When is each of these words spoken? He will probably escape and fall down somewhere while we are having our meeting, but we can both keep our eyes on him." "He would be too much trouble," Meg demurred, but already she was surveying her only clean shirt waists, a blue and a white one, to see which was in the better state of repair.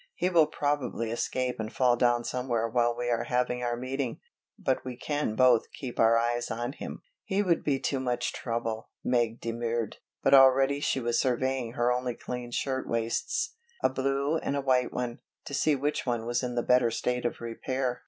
He 0.15 0.29
will 0.31 0.47
probably 0.47 1.11
escape 1.11 1.59
and 1.59 1.71
fall 1.71 1.95
down 1.95 2.23
somewhere 2.23 2.67
while 2.67 2.95
we 2.97 3.11
are 3.11 3.25
having 3.25 3.61
our 3.61 3.75
meeting, 3.77 4.19
but 4.57 4.83
we 4.83 4.97
can 4.97 5.35
both 5.35 5.71
keep 5.73 5.99
our 5.99 6.17
eyes 6.17 6.49
on 6.49 6.73
him." 6.73 7.03
"He 7.23 7.43
would 7.43 7.63
be 7.63 7.77
too 7.79 7.99
much 7.99 8.33
trouble," 8.33 8.89
Meg 9.03 9.39
demurred, 9.39 9.97
but 10.23 10.33
already 10.33 10.79
she 10.79 10.99
was 10.99 11.19
surveying 11.19 11.73
her 11.73 11.91
only 11.91 12.15
clean 12.15 12.49
shirt 12.49 12.87
waists, 12.89 13.53
a 13.83 13.89
blue 13.89 14.37
and 14.37 14.55
a 14.55 14.61
white 14.61 14.91
one, 14.91 15.19
to 15.45 15.53
see 15.53 15.75
which 15.75 16.03
was 16.07 16.41
in 16.41 16.55
the 16.55 16.63
better 16.63 16.89
state 16.89 17.23
of 17.23 17.39
repair. 17.39 17.99